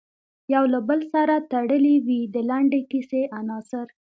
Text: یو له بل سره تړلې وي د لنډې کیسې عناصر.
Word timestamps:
یو 0.53 0.63
له 0.73 0.79
بل 0.87 0.99
سره 1.13 1.35
تړلې 1.51 1.95
وي 2.07 2.19
د 2.35 2.35
لنډې 2.49 2.81
کیسې 2.91 3.21
عناصر. 3.37 3.85